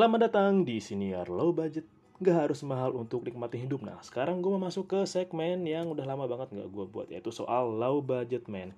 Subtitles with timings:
[0.00, 1.84] Selamat datang di Siniar Low Budget.
[2.24, 3.84] Gak harus mahal untuk nikmati hidup.
[3.84, 7.28] Nah, sekarang gue mau masuk ke segmen yang udah lama banget gak gue buat, yaitu
[7.28, 8.72] soal low budget man.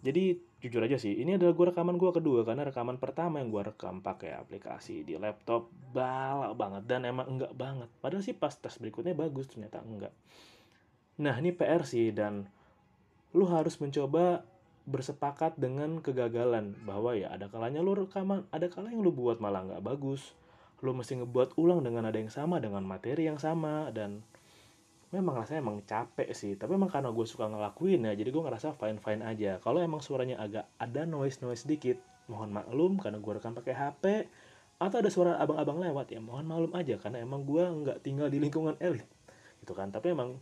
[0.00, 3.68] Jadi, jujur aja sih, ini adalah gue rekaman gue kedua, karena rekaman pertama yang gue
[3.68, 7.92] rekam pakai aplikasi di laptop balak banget, dan emang enggak banget.
[8.00, 10.16] Padahal sih pas tes berikutnya bagus, ternyata enggak.
[11.20, 12.48] Nah, ini PR sih, dan
[13.36, 14.40] lu harus mencoba
[14.84, 19.84] bersepakat dengan kegagalan bahwa ya ada kalanya lu rekaman ada kalanya lu buat malah nggak
[19.84, 20.36] bagus.
[20.84, 24.20] Lu mesti ngebuat ulang dengan ada yang sama dengan materi yang sama dan
[25.08, 26.52] memang rasanya emang capek sih.
[26.60, 29.56] Tapi emang karena gue suka ngelakuin ya jadi gue ngerasa fine fine aja.
[29.64, 31.96] Kalau emang suaranya agak ada noise noise dikit
[32.28, 34.04] mohon maklum karena gue rekam pakai HP
[34.74, 38.36] atau ada suara abang-abang lewat ya mohon maklum aja karena emang gue nggak tinggal di
[38.36, 39.08] lingkungan elit.
[39.64, 40.36] Gitu kan tapi emang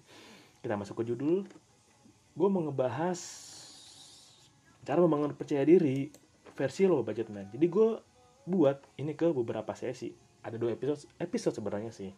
[0.66, 1.46] kita masuk ke judul
[2.32, 3.20] gue mau ngebahas
[4.82, 6.10] cara membangun percaya diri
[6.58, 7.48] versi low budget man.
[7.50, 7.88] Jadi gue
[8.46, 10.10] buat ini ke beberapa sesi.
[10.42, 12.10] Ada dua episode episode sebenarnya sih.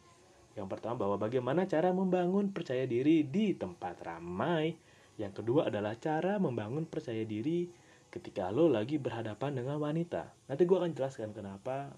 [0.55, 4.75] Yang pertama bahwa bagaimana cara membangun percaya diri di tempat ramai.
[5.15, 7.71] Yang kedua adalah cara membangun percaya diri
[8.11, 10.31] ketika lo lagi berhadapan dengan wanita.
[10.51, 11.95] Nanti gue akan jelaskan kenapa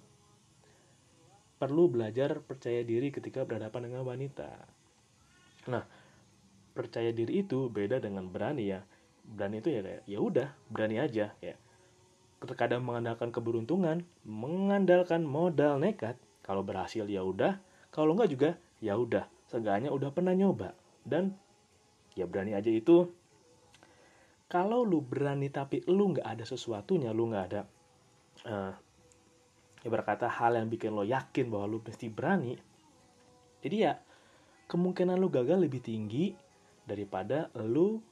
[1.56, 4.50] perlu belajar percaya diri ketika berhadapan dengan wanita.
[5.72, 5.84] Nah
[6.76, 8.84] percaya diri itu beda dengan berani ya
[9.26, 11.54] berani itu ya ya udah berani aja ya
[12.46, 16.14] terkadang mengandalkan keberuntungan mengandalkan modal nekat.
[16.44, 17.58] Kalau berhasil ya udah
[17.90, 19.26] kalau enggak juga ya udah.
[19.50, 20.76] Seenggaknya udah pernah nyoba.
[21.02, 21.34] Dan
[22.14, 23.10] ya berani aja itu.
[24.46, 27.66] Kalau lu berani tapi lu nggak ada sesuatunya lu nggak ada
[28.46, 28.72] uh,
[29.82, 32.58] ya berkata hal yang bikin lo yakin bahwa lu mesti berani
[33.62, 33.92] jadi ya
[34.66, 36.34] kemungkinan lu gagal lebih tinggi
[36.86, 38.02] daripada lu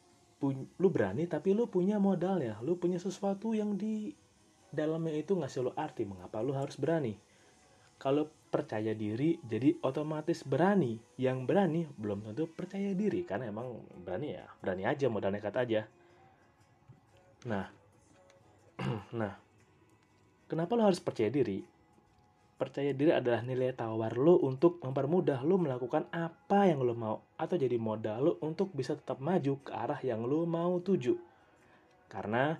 [0.78, 2.58] lu berani tapi lu punya modal ya.
[2.60, 4.12] Lu punya sesuatu yang di
[4.70, 6.04] dalamnya itu ngasih lo arti.
[6.08, 7.16] Mengapa lu harus berani?
[7.96, 10.98] Kalau percaya diri jadi otomatis berani.
[11.16, 13.24] Yang berani belum tentu percaya diri.
[13.24, 14.46] Karena emang berani ya.
[14.60, 15.82] Berani aja modal nekat aja.
[17.48, 17.66] Nah
[19.20, 19.38] nah
[20.50, 21.73] kenapa lo harus percaya diri
[22.64, 27.60] percaya diri adalah nilai tawar lo untuk mempermudah lo melakukan apa yang lo mau atau
[27.60, 31.12] jadi modal lo untuk bisa tetap maju ke arah yang lo mau tuju.
[32.08, 32.56] Karena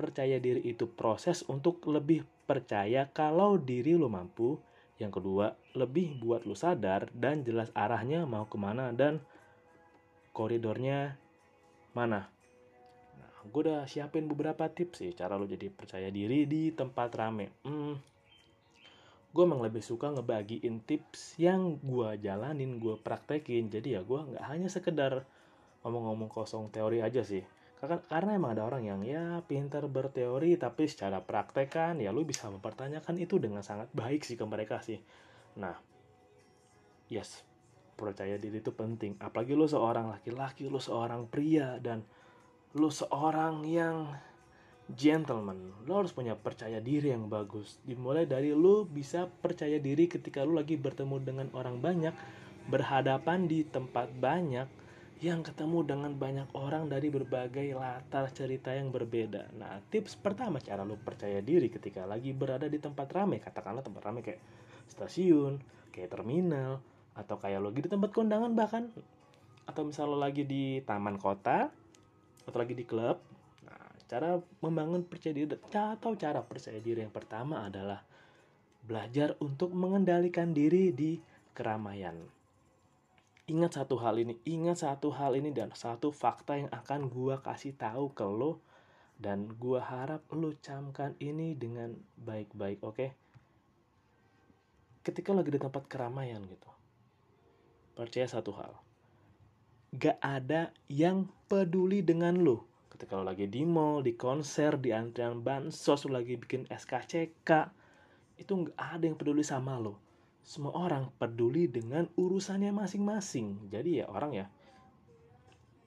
[0.00, 4.56] percaya diri itu proses untuk lebih percaya kalau diri lo mampu.
[4.96, 9.20] Yang kedua, lebih buat lo sadar dan jelas arahnya mau ke mana dan
[10.32, 11.20] koridornya
[11.92, 12.32] mana.
[13.20, 17.58] Nah, gue udah siapin beberapa tips sih cara lo jadi percaya diri di tempat rame.
[17.66, 18.13] Hmm,
[19.34, 23.66] gue emang lebih suka ngebagiin tips yang gue jalanin gue praktekin.
[23.66, 25.26] Jadi ya gue nggak hanya sekedar
[25.82, 27.42] ngomong-ngomong kosong teori aja sih.
[27.82, 33.18] Karena emang ada orang yang ya pintar berteori tapi secara praktekan ya lu bisa mempertanyakan.
[33.18, 35.02] Itu dengan sangat baik sih ke mereka sih.
[35.58, 35.74] Nah
[37.10, 37.42] yes
[37.98, 39.18] percaya diri itu penting.
[39.18, 42.06] Apalagi lu seorang laki-laki lu seorang pria dan
[42.78, 44.14] lu seorang yang
[44.92, 45.72] gentleman.
[45.88, 47.80] Lo harus punya percaya diri yang bagus.
[47.88, 52.12] Dimulai dari lo bisa percaya diri ketika lo lagi bertemu dengan orang banyak
[52.68, 54.68] berhadapan di tempat banyak
[55.24, 59.56] yang ketemu dengan banyak orang dari berbagai latar cerita yang berbeda.
[59.56, 64.02] Nah, tips pertama cara lo percaya diri ketika lagi berada di tempat ramai, katakanlah tempat
[64.04, 64.42] ramai kayak
[64.92, 65.64] stasiun,
[65.96, 66.84] kayak terminal,
[67.16, 68.90] atau kayak lo lagi di tempat kondangan bahkan,
[69.64, 71.72] atau misal lo lagi di taman kota,
[72.44, 73.16] atau lagi di klub,
[74.04, 78.04] cara membangun percaya diri atau cara percaya diri yang pertama adalah
[78.84, 81.16] belajar untuk mengendalikan diri di
[81.56, 82.20] keramaian.
[83.44, 87.76] Ingat satu hal ini, ingat satu hal ini dan satu fakta yang akan gua kasih
[87.76, 88.60] tahu ke lo
[89.20, 92.96] dan gua harap lo camkan ini dengan baik-baik, oke?
[92.96, 93.10] Okay?
[95.04, 96.70] Ketika lagi di tempat keramaian gitu,
[97.92, 98.72] percaya satu hal,
[99.92, 105.42] gak ada yang peduli dengan lo ketika lo lagi di mall, di konser, di antrian
[105.42, 107.50] bansos, lo lagi bikin SKCK,
[108.38, 109.98] itu nggak ada yang peduli sama lo.
[110.46, 113.66] Semua orang peduli dengan urusannya masing-masing.
[113.66, 114.46] Jadi ya orang ya,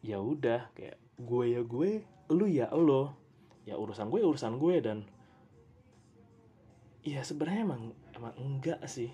[0.03, 1.91] ya udah kayak gue ya gue,
[2.35, 3.15] lu ya lo,
[3.63, 5.07] ya urusan gue urusan gue dan
[7.07, 7.83] ya sebenarnya emang
[8.15, 9.07] emang enggak sih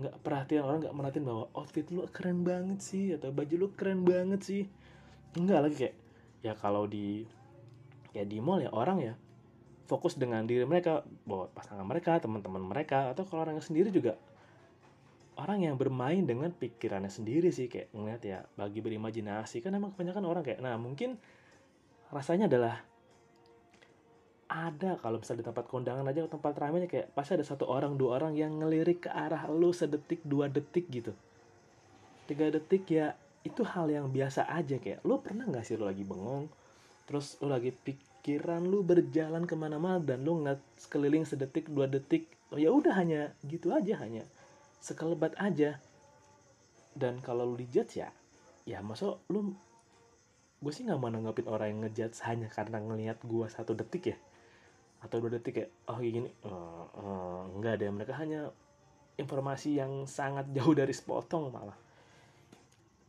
[0.00, 4.04] nggak perhatian orang nggak merhatiin bahwa outfit lu keren banget sih atau baju lu keren
[4.04, 4.62] banget sih
[5.36, 5.96] enggak lagi kayak
[6.40, 7.24] ya kalau di
[8.16, 9.14] ya di mall ya orang ya
[9.86, 14.14] fokus dengan diri mereka bawa pasangan mereka teman-teman mereka atau kalau orangnya sendiri juga
[15.40, 19.64] orang yang bermain dengan pikirannya sendiri sih kayak ngeliat ya bagi berimajinasi.
[19.64, 21.16] Kan emang kebanyakan orang kayak nah mungkin
[22.12, 22.84] rasanya adalah
[24.50, 28.18] ada kalau misalnya di tempat kondangan aja tempat ramenya kayak pasti ada satu orang dua
[28.18, 31.16] orang yang ngelirik ke arah lu sedetik dua detik gitu.
[32.28, 36.04] Tiga detik ya itu hal yang biasa aja kayak lu pernah nggak sih lu lagi
[36.04, 36.52] bengong?
[37.08, 42.28] Terus lu lagi pikiran lu berjalan ke mana-mana dan lu ngeliat sekeliling sedetik dua detik
[42.52, 44.28] oh ya udah hanya gitu aja hanya
[44.84, 45.80] sekelebat aja.
[46.92, 48.12] Dan kalau lu dijudge ya
[48.68, 49.56] ya masuk lu
[50.60, 54.16] gue sih nggak mau nanggapin orang yang ngejudge hanya karena ngelihat gue satu detik ya.
[55.00, 56.28] Atau dua detik kayak oh gini.
[56.44, 58.52] Uh, uh, nggak deh mereka hanya
[59.16, 61.89] informasi yang sangat jauh dari sepotong malah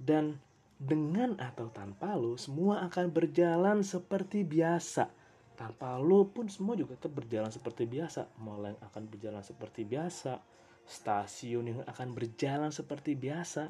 [0.01, 0.41] dan
[0.81, 5.13] dengan atau tanpa lo semua akan berjalan seperti biasa.
[5.53, 8.25] Tanpa lo pun semua juga tetap berjalan seperti biasa.
[8.41, 10.41] Mall yang akan berjalan seperti biasa.
[10.81, 13.69] Stasiun yang akan berjalan seperti biasa.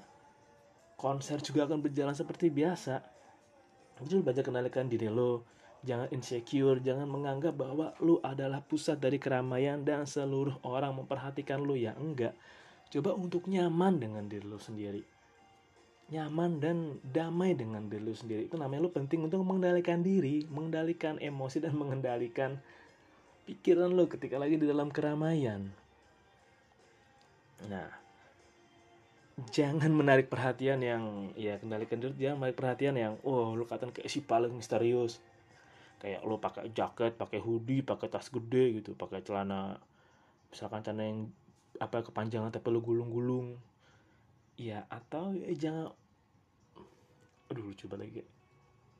[0.95, 3.03] Konser juga akan berjalan seperti biasa.
[3.99, 5.43] Jadi lu belajar kendalikan diri lo
[5.83, 11.75] jangan insecure jangan menganggap bahwa lu adalah pusat dari keramaian dan seluruh orang memperhatikan lu.
[11.75, 12.39] Ya enggak.
[12.87, 15.20] Coba untuk nyaman dengan diri lu sendiri
[16.09, 18.49] nyaman dan damai dengan diri lu sendiri.
[18.49, 22.57] Itu namanya lu penting untuk mengendalikan diri mengendalikan emosi dan mengendalikan
[23.45, 25.71] pikiran lu ketika lagi di dalam keramaian.
[27.69, 27.89] Nah
[29.49, 34.09] jangan menarik perhatian yang ya kendalikan diri jangan menarik perhatian yang oh lu katakan kayak
[34.11, 35.21] si paling misterius.
[36.01, 39.77] Kayak lu pakai jaket pakai hoodie pakai tas gede gitu pakai celana
[40.49, 41.19] misalkan celana yang
[41.79, 43.55] apa kepanjangan tapi lu gulung-gulung
[44.61, 45.89] ya atau eh, jangan
[47.49, 48.21] aduh lucu banget lagi.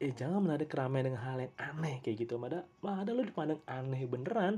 [0.02, 2.42] Eh jangan menarik keramaian dengan hal yang aneh kayak gitu.
[2.42, 4.58] Ada mah ada lu dipandang aneh beneran.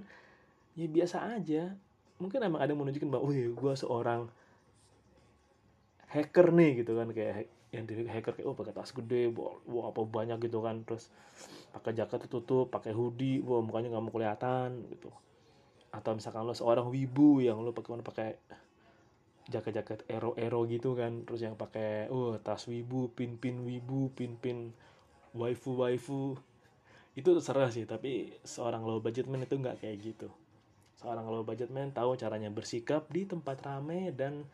[0.79, 1.75] Ya biasa aja.
[2.17, 4.31] Mungkin emang ada yang menunjukkan bahwa oh iya gue seorang
[6.09, 7.11] hacker nih gitu kan.
[7.11, 10.81] Kayak yang di hacker kayak oh pakai tas gede wah apa banyak gitu kan.
[10.87, 11.11] Terus
[11.75, 15.11] pakai jaket tertutup pakai hoodie wah mukanya nggak mau kelihatan gitu.
[15.93, 18.29] Atau misalkan lo seorang wibu yang lo pakai pakai
[19.49, 21.23] jaket-jaket ero-ero gitu kan.
[21.27, 24.71] Terus yang pakai oh tas wibu pin-pin wibu pin-pin
[25.33, 26.37] waifu waifu
[27.13, 30.29] itu terserah sih tapi seorang low budget man itu nggak kayak gitu.
[30.97, 34.45] Seorang low budget man tahu caranya bersikap di tempat rame dan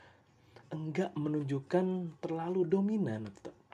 [0.69, 3.25] enggak menunjukkan terlalu dominan.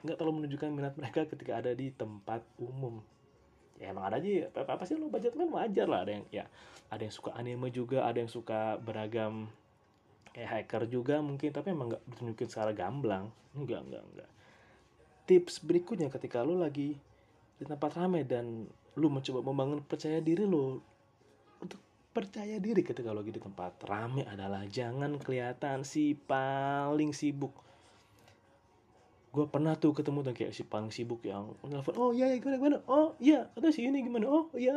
[0.04, 3.02] Enggak terlalu menunjukkan minat mereka ketika ada di tempat umum.
[3.76, 6.06] Ya emang ada aja apa, apa sih lo budget kan wajar lah.
[6.06, 6.44] Ada yang ya
[6.88, 9.50] ada yang suka anime juga ada yang suka beragam
[10.36, 13.32] kayak hacker juga mungkin tapi emang nggak ditunjukin secara gamblang.
[13.56, 14.30] Enggak enggak enggak
[15.26, 16.94] tips berikutnya ketika lo lagi
[17.58, 18.64] di tempat ramai dan
[18.96, 20.80] lo mencoba membangun percaya diri lo
[22.14, 27.52] percaya diri ketika lagi di tempat rame adalah jangan kelihatan si paling sibuk.
[29.36, 32.56] Gue pernah tuh ketemu tuh kayak si paling sibuk yang nelfon oh iya, iya gimana
[32.56, 32.78] gimana?
[32.88, 34.32] Oh iya atau si ini gimana?
[34.32, 34.72] Oh iya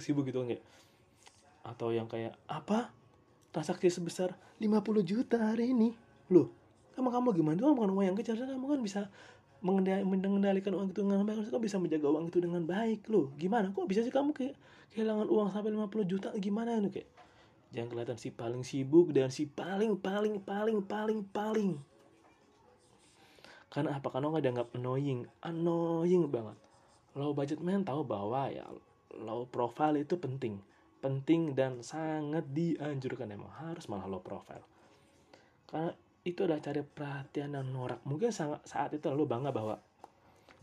[0.00, 0.64] sibuk gitu kan kayak.
[1.68, 2.88] Atau yang kayak apa
[3.54, 5.94] transaksi sebesar 50 juta hari ini.
[6.34, 6.50] Loh
[6.98, 7.56] emang kamu gimana?
[7.62, 9.00] Tuh bukan uang yang kecil kamu kan bisa
[9.62, 11.54] mengendalikan uang itu dengan baik.
[11.54, 13.06] Kok bisa menjaga uang itu dengan baik.
[13.06, 13.70] Loh gimana?
[13.70, 14.58] Kok bisa sih kamu kayak
[14.90, 16.28] kehilangan uang sampai 50 juta?
[16.34, 17.08] Gimana nih kayak?
[17.74, 21.78] Jangan kelihatan si paling sibuk dan si paling paling paling paling paling.
[23.70, 24.10] Karena apa?
[24.10, 25.26] Karena nggak dianggap annoying.
[25.42, 26.58] Annoying banget.
[27.14, 28.66] Low budget man tahu bahwa ya
[29.14, 30.58] low profile itu penting
[31.04, 34.64] penting dan sangat dianjurkan emang harus malah low profile.
[35.68, 35.92] Karena
[36.24, 38.00] itu adalah cari perhatian dan norak.
[38.08, 39.76] Mungkin saat itu lo bangga bahwa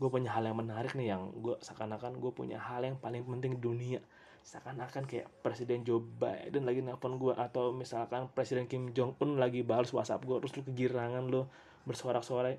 [0.02, 3.54] gue punya hal yang menarik nih yang gue seakan-akan gue punya hal yang paling penting
[3.54, 4.00] di dunia.
[4.42, 9.62] Seakan-akan kayak Presiden Joe Biden lagi nelfon gue atau misalkan Presiden Kim Jong Un lagi
[9.62, 11.46] balas WhatsApp gue terus lu kegirangan lo
[11.86, 12.58] bersorak-sorai.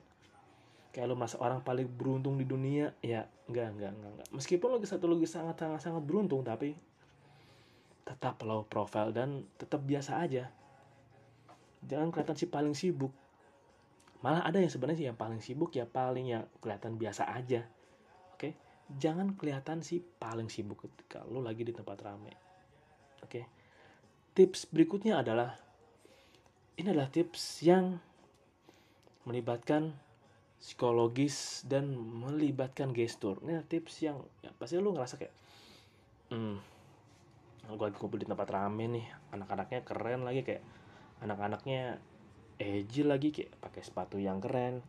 [0.96, 2.96] Kayak lo merasa orang paling beruntung di dunia.
[3.04, 4.28] Ya enggak enggak enggak, enggak.
[4.32, 6.80] meskipun lo satu lagi sangat sangat sangat beruntung tapi
[8.04, 10.52] tetap low profile dan tetap biasa aja
[11.84, 13.12] jangan kelihatan si paling sibuk
[14.24, 17.68] malah ada yang sebenarnya sih yang paling sibuk ya paling ya kelihatan biasa aja
[19.00, 22.34] jangan kelihatan sih paling sibuk ketika lo lagi di tempat rame.
[23.24, 23.48] Oke.
[24.34, 25.54] Tips berikutnya adalah
[26.78, 28.02] ini adalah tips yang
[29.30, 29.94] melibatkan
[30.58, 33.38] psikologis dan melibatkan gestur.
[33.46, 35.36] Ini tips yang ya, pasti lo ngerasa kayak
[36.34, 36.58] hmm,
[37.64, 40.64] gue lagi kumpul di tempat rame nih, anak-anaknya keren lagi kayak
[41.24, 41.98] anak-anaknya
[42.60, 44.84] edgy lagi kayak pakai sepatu yang keren,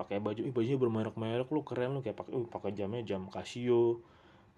[0.00, 4.00] pakai baju ih bajunya bermerek-merek lu keren lu kayak pakai uh pakai jamnya jam Casio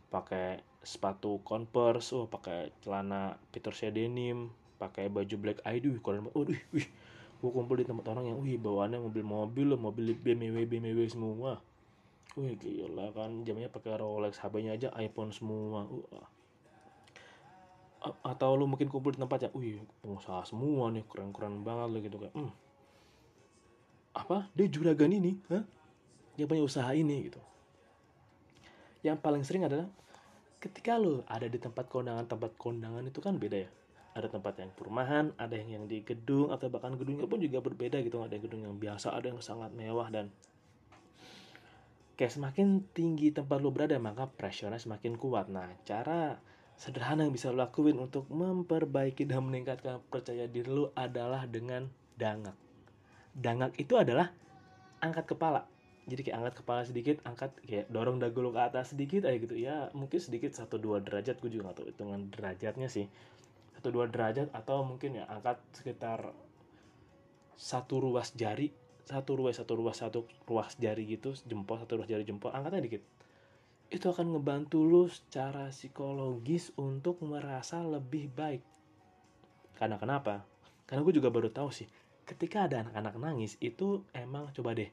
[0.07, 6.39] pakai sepatu Converse oh pakai celana Peter denim pakai baju Black ID keren banget.
[6.39, 6.87] Oh wih
[7.43, 11.59] gue kumpul di tempat orang yang wih bawaannya mobil-mobil mobil BMW BMW semua.
[12.39, 16.27] Wih gila kan jamnya pakai Rolex HP-nya aja iPhone semua uh,
[18.03, 22.19] atau lu mungkin kumpul di tempat ya wih pengusaha semua nih keren-keren banget lo gitu
[22.19, 22.53] kan hmm,
[24.13, 24.49] apa?
[24.53, 25.65] Dia juragan ini Hah?
[26.37, 27.41] dia punya usaha ini gitu.
[29.05, 29.89] Yang paling sering adalah
[30.63, 33.71] ketika lo ada di tempat kondangan tempat kondangan itu kan beda ya.
[34.13, 38.05] Ada tempat yang perumahan ada yang yang di gedung atau bahkan gedungnya pun juga berbeda
[38.05, 38.21] gitu.
[38.21, 40.29] Ada gedung yang biasa ada yang sangat mewah dan
[42.17, 45.49] kayak semakin tinggi tempat lo berada maka pressure-nya semakin kuat.
[45.49, 46.37] Nah cara
[46.83, 51.87] sederhana yang bisa lo lakuin untuk memperbaiki dan meningkatkan percaya diri lo adalah dengan
[52.19, 52.59] dangak.
[53.39, 54.35] Dangak itu adalah
[54.99, 55.63] angkat kepala.
[56.11, 59.55] Jadi kayak angkat kepala sedikit angkat kayak dorong dagu lo ke atas sedikit aja gitu.
[59.55, 63.07] Ya mungkin sedikit satu dua derajat gue juga gak tahu hitungan derajatnya sih.
[63.79, 66.35] Satu dua derajat atau mungkin ya angkat sekitar
[67.55, 68.75] satu ruas jari
[69.07, 73.03] satu ruas satu ruas satu ruas jari gitu jempol satu ruas jari jempol angkatnya dikit
[73.93, 78.65] itu akan ngebantu lu secara psikologis untuk merasa lebih baik.
[79.77, 80.49] Karena kenapa?
[80.89, 81.89] Karena gue juga baru tahu sih
[82.33, 84.91] ketika ada anak-anak nangis itu emang coba deh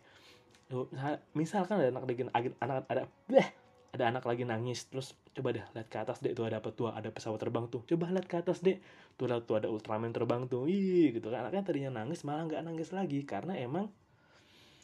[1.33, 2.21] misalkan ada anak lagi
[2.61, 3.47] anak ada bleh
[3.89, 6.93] ada anak lagi nangis terus coba deh lihat ke atas deh tuh ada apa tuh
[6.93, 8.77] ada pesawat terbang tuh coba lihat ke atas deh
[9.17, 11.47] tuh lihat tuh ada Ultraman terbang tuh ih gitu kan.
[11.47, 13.89] Anaknya tadinya nangis malah nggak nangis lagi karena emang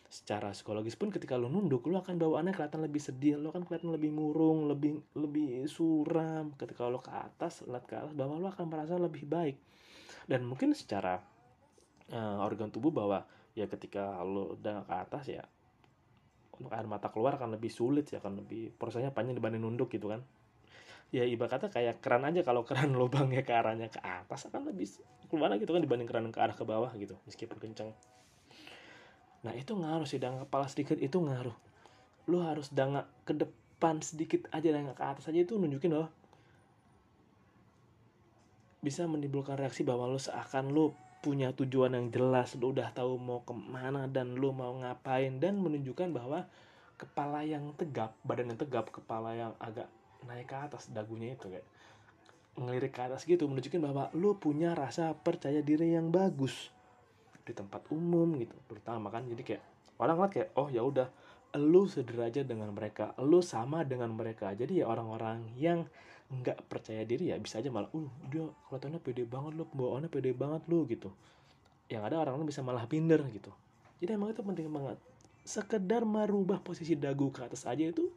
[0.05, 3.89] secara psikologis pun ketika lo nunduk lo akan bawaannya kelihatan lebih sedih lo akan kelihatan
[3.89, 6.53] lebih murung lebih lebih suram.
[6.55, 9.57] Ketika lo ke atas lihat ke atas bahwa lo akan merasa lebih baik.
[10.25, 11.21] Dan mungkin secara
[12.13, 13.25] uh, organ tubuh bahwa
[13.57, 15.43] ya ketika lo udah ke atas ya
[16.55, 20.13] untuk air mata keluar akan lebih sulit sih akan lebih prosesnya panjang dibanding nunduk gitu
[20.13, 20.24] kan.
[21.13, 24.88] Ya ibarat kata kayak keran aja kalau keran lubangnya ke arahnya ke atas akan lebih
[25.27, 27.89] keluar gitu kan dibanding keran ke arah ke bawah gitu meskipun kencang
[29.45, 31.53] nah itu ngaruh sih dangak kepala sedikit itu ngaruh.
[32.25, 36.09] Lu harus dangak ke depan sedikit aja dangak ke atas aja itu nunjukin loh.
[38.81, 43.45] Bisa menimbulkan reaksi bahwa lu seakan lu punya tujuan yang jelas, lu udah tahu mau
[43.45, 46.45] ke mana dan lu mau ngapain dan menunjukkan bahwa
[46.97, 49.89] kepala yang tegap, badan yang tegap, kepala yang agak
[50.25, 51.65] naik ke atas dagunya itu kayak
[52.55, 56.71] ngelirik ke atas gitu menunjukkan bahwa lu punya rasa percaya diri yang bagus
[57.45, 59.23] di tempat umum gitu terutama kan.
[59.29, 59.63] Jadi kayak
[60.01, 61.07] orang ngeliat kayak oh ya udah
[61.55, 64.51] lu sederajat dengan mereka lu sama dengan mereka.
[64.51, 65.85] Jadi ya orang-orang yang
[66.25, 70.33] nggak percaya diri ya bisa aja malah uh dia kelihatannya pede banget lo pembawaannya pede
[70.33, 71.09] banget lo gitu.
[71.87, 73.53] Yang ada orang lain bisa malah minder gitu.
[74.01, 74.97] Jadi emang itu penting banget.
[75.45, 78.09] Sekedar merubah posisi dagu ke atas aja itu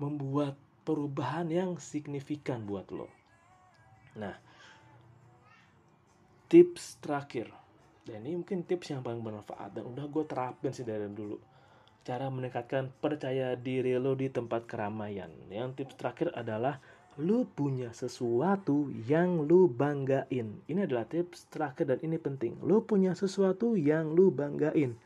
[0.00, 0.56] membuat
[0.88, 3.06] perubahan yang signifikan buat lo.
[4.16, 4.34] Nah
[6.48, 7.50] tips terakhir
[8.04, 11.40] dan ini mungkin tips yang paling bermanfaat dan udah gue terapin sih dari dulu
[12.04, 16.76] cara meningkatkan percaya diri lo di tempat keramaian yang tips terakhir adalah
[17.14, 20.66] lu punya sesuatu yang lu banggain.
[20.66, 22.58] Ini adalah tips terakhir dan ini penting.
[22.66, 24.98] Lu punya sesuatu yang lu banggain.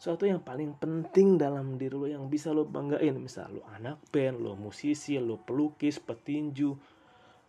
[0.00, 3.20] Sesuatu yang paling penting dalam diri lu yang bisa lu banggain.
[3.20, 6.72] Misal lu anak band, lu musisi, lu pelukis, petinju,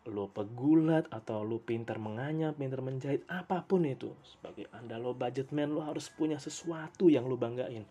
[0.05, 4.13] lu pegulat atau lu pintar menganyam, pintar menjahit, apa pun itu.
[4.21, 7.85] Sebagai anda lo budgetman, lu harus punya sesuatu yang lu banggain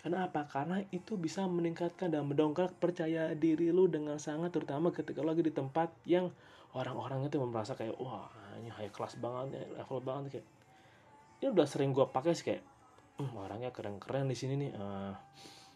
[0.00, 0.48] karena apa?
[0.48, 5.52] Karena itu bisa meningkatkan dan mendongkrak percaya diri lu dengan sangat terutama ketika lagi di
[5.52, 6.32] tempat yang
[6.72, 10.46] orang-orang itu merasa kayak wah ini high class banget, level banget kayak
[11.40, 12.64] ini udah sering gue pakai sih kayak
[13.20, 14.72] hm, orangnya keren-keren di sini nih.
[14.72, 15.12] Uh,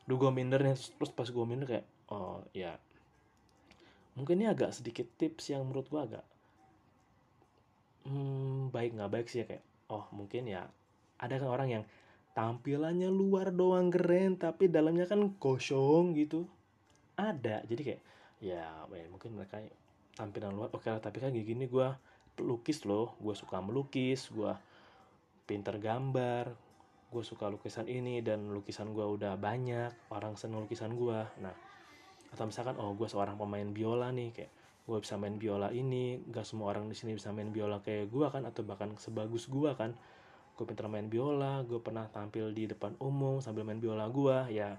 [0.05, 2.77] Duh gue minder nih terus pas gue minder kayak oh ya
[4.15, 6.25] mungkin ini agak sedikit tips yang menurut gue agak
[8.07, 10.69] hmm, baik nggak baik sih ya kayak oh mungkin ya
[11.19, 11.85] ada kan orang yang
[12.35, 16.45] tampilannya luar doang keren tapi dalamnya kan kosong gitu.
[17.15, 18.03] Ada jadi kayak
[18.43, 19.63] ya, ya mungkin mereka
[20.19, 21.89] tampilan luar oke lah tapi kan gini, gini gue
[22.35, 24.51] pelukis loh gue suka melukis gue
[25.47, 26.51] pinter gambar
[27.15, 31.55] gue suka lukisan ini dan lukisan gue udah banyak orang seneng lukisan gue nah
[32.35, 34.53] atau misalkan oh gue seorang pemain biola nih kayak
[34.85, 38.27] gue bisa main biola ini gak semua orang di sini bisa main biola kayak gue
[38.29, 39.95] kan atau bahkan sebagus gue kan.
[40.55, 44.77] Gue pinter main biola gue pernah tampil di depan umum sambil main biola gue ya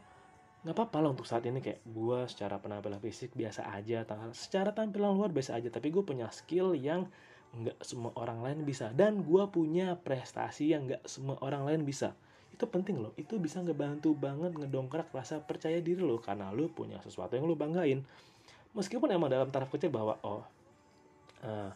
[0.65, 1.63] nggak apa-apa lah untuk saat ini.
[1.63, 6.29] Kayak gue secara penampilan fisik biasa aja secara tampilan luar biasa aja tapi gue punya
[6.29, 7.09] skill yang
[7.55, 8.93] nggak semua orang lain bisa.
[8.93, 12.13] Dan gue punya prestasi yang nggak semua orang lain bisa
[12.55, 13.11] itu penting loh.
[13.19, 17.59] Itu bisa ngebantu banget ngedongkrak rasa percaya diri lo karena lo punya sesuatu yang lo
[17.59, 17.99] banggain.
[18.71, 20.43] Meskipun emang dalam taraf kecil bahwa oh
[21.43, 21.71] uh,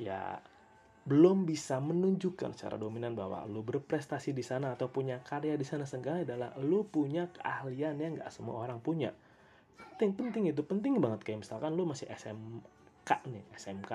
[0.00, 0.40] ya
[1.04, 5.84] belum bisa menunjukkan secara dominan bahwa lu berprestasi di sana atau punya karya di sana
[5.84, 9.12] seenggaknya adalah lu punya keahlian yang nggak semua orang punya.
[10.00, 10.64] Penting penting itu.
[10.64, 13.92] Penting banget kayak misalkan lu masih SMK nih SMK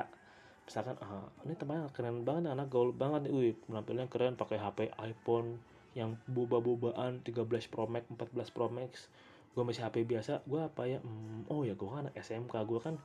[0.69, 3.33] misalkan ah ini temannya keren banget anak gaul banget nih.
[3.33, 5.57] Wih penampilannya keren pakai HP iPhone
[5.99, 9.11] yang boba-bobaan 13 Pro Max 14 Pro Max.
[9.51, 10.47] Gue masih HP biasa.
[10.47, 11.03] Gue apa ya?
[11.03, 12.95] Hmm, oh ya gue kan anak SMK gue kan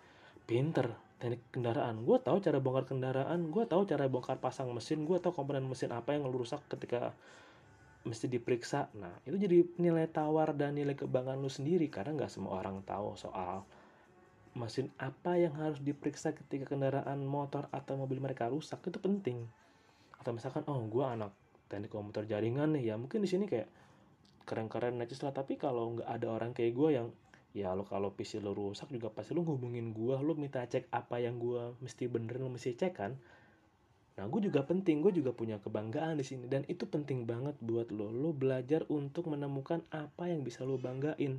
[0.47, 2.07] pinter teknik kendaraan.
[2.07, 3.51] Gue tahu cara bongkar kendaraan.
[3.51, 5.03] Gue tahu cara bongkar pasang mesin.
[5.03, 7.11] Gue tahu komponen mesin apa yang rusak ketika
[8.05, 8.93] mesti diperiksa.
[8.95, 13.17] Nah itu jadi nilai tawar dan nilai kebanggaan lu sendiri karena nggak semua orang tahu
[13.17, 13.65] soal
[14.55, 18.85] mesin apa yang harus diperiksa ketika kendaraan motor atau mobil mereka rusak.
[18.87, 19.49] Itu penting.
[20.21, 21.33] Atau misalkan oh gue anak
[21.75, 23.67] teknik komputer jaringan nih ya mungkin di sini kayak
[24.47, 27.09] keren-keren aja lah tapi kalau nggak ada orang kayak gue yang
[27.55, 31.23] ya lo kalau PC lo rusak juga pasti lo hubungin gue lo minta cek apa
[31.23, 33.15] yang gue mesti bener lo mesti cek kan.
[34.15, 36.51] Nah gue juga penting gue juga punya kebanggaan di sini.
[36.51, 38.11] Dan itu penting banget buat lo.
[38.11, 41.39] Lo belajar untuk menemukan apa yang bisa lo banggain.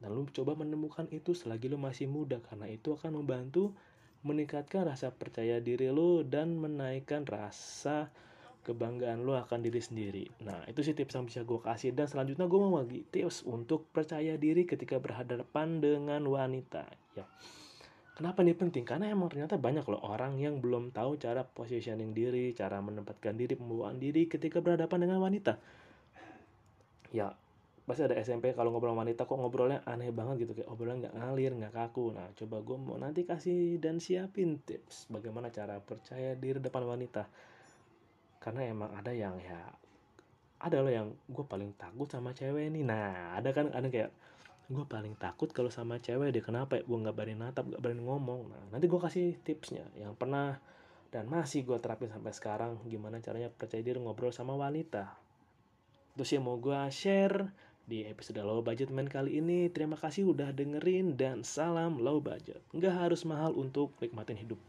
[0.00, 3.76] Dan lo coba menemukan itu selagi lo masih muda karena itu akan membantu
[4.20, 8.12] meningkatkan rasa percaya diri lo dan menaikkan rasa
[8.70, 10.24] kebanggaan lo akan diri sendiri.
[10.46, 11.90] Nah, itu sih tips yang bisa gue kasih.
[11.90, 16.86] Dan selanjutnya gue mau bagi tips untuk percaya diri ketika berhadapan dengan wanita.
[17.18, 17.26] Ya,
[18.14, 18.86] kenapa ini penting?
[18.86, 23.58] Karena emang ternyata banyak loh orang yang belum tahu cara positioning diri, cara menempatkan diri,
[23.58, 25.58] pembawaan diri ketika berhadapan dengan wanita.
[27.10, 27.34] Ya,
[27.90, 31.50] pasti ada SMP kalau ngobrol wanita kok ngobrolnya aneh banget gitu kayak obrolan nggak ngalir
[31.58, 36.62] nggak kaku nah coba gue mau nanti kasih dan siapin tips bagaimana cara percaya diri
[36.62, 37.26] depan wanita
[38.40, 39.60] karena emang ada yang ya
[40.60, 42.84] ada loh yang gue paling takut sama cewek nih.
[42.84, 44.12] Nah ada kan ada kayak
[44.70, 48.02] gue paling takut kalau sama cewek dia kenapa ya gue nggak berani natap nggak berani
[48.04, 48.40] ngomong?
[48.48, 50.60] Nah nanti gue kasih tipsnya yang pernah
[51.12, 55.16] dan masih gue terapin sampai sekarang gimana caranya percaya diri ngobrol sama wanita.
[56.16, 57.52] Terus ya mau gue share
[57.88, 62.60] di episode low budget man kali ini terima kasih udah dengerin dan salam low budget.
[62.76, 64.60] Nggak harus mahal untuk nikmatin hidup